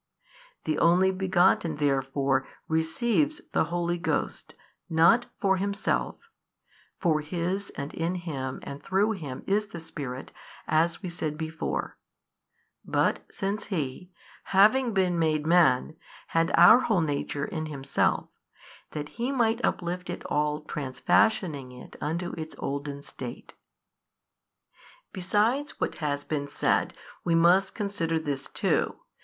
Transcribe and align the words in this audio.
The 0.63 0.79
Only 0.79 1.11
Begotten 1.11 1.75
therefore 1.75 2.47
receives 2.67 3.39
the 3.51 3.65
Holy 3.65 3.99
Ghost 3.99 4.55
not 4.89 5.27
for 5.39 5.57
Himself 5.57 6.15
(for 6.97 7.19
His 7.21 7.69
and 7.77 7.93
in 7.93 8.15
Him 8.15 8.59
and 8.63 8.81
through 8.81 9.11
Him 9.11 9.43
is 9.45 9.67
the 9.67 9.79
Spirit, 9.79 10.31
as 10.67 11.03
we 11.03 11.09
before 11.35 11.99
said) 12.83 12.91
but, 12.91 13.19
since 13.29 13.65
He, 13.65 14.09
having 14.45 14.91
been 14.91 15.19
made 15.19 15.45
Man, 15.45 15.95
had 16.29 16.49
our 16.57 16.79
whole 16.79 17.01
nature 17.01 17.45
in 17.45 17.67
Himself, 17.67 18.27
that 18.93 19.09
He 19.09 19.31
might 19.31 19.63
uplift 19.63 20.09
it 20.09 20.25
all 20.25 20.63
transfashioning 20.63 21.79
it 21.79 21.95
unto 22.01 22.31
its 22.39 22.55
olden 22.57 23.03
state. 23.03 23.53
Besides 25.13 25.79
what 25.79 25.93
has 26.01 26.23
been 26.23 26.47
said, 26.47 26.95
we 27.23 27.35
must 27.35 27.75
consider 27.75 28.17
this 28.17 28.49
too. 28.49 28.95